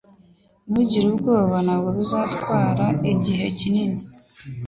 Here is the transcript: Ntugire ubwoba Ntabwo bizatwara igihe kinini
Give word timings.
Ntugire 0.69 1.05
ubwoba 1.11 1.55
Ntabwo 1.65 1.89
bizatwara 1.97 2.85
igihe 3.11 3.45
kinini 3.59 3.99